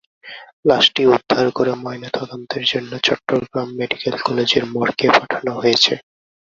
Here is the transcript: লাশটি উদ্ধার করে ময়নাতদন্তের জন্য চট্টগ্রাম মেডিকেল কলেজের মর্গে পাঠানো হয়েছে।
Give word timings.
লাশটি 0.65 1.01
উদ্ধার 1.07 1.45
করে 1.57 1.71
ময়নাতদন্তের 1.83 2.63
জন্য 2.71 2.91
চট্টগ্রাম 3.07 3.67
মেডিকেল 3.79 4.15
কলেজের 4.25 4.63
মর্গে 4.73 5.07
পাঠানো 5.17 5.51
হয়েছে। 5.59 5.93